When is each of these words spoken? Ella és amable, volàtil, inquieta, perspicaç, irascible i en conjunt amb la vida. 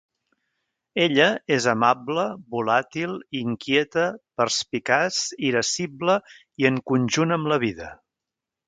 Ella 1.03 1.27
és 1.57 1.67
amable, 1.73 2.23
volàtil, 2.55 3.13
inquieta, 3.43 4.07
perspicaç, 4.43 5.23
irascible 5.53 6.21
i 6.65 6.71
en 6.73 6.85
conjunt 6.93 7.39
amb 7.39 7.55
la 7.55 7.65
vida. 7.69 7.97